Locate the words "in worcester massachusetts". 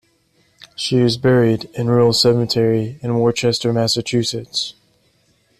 3.03-4.73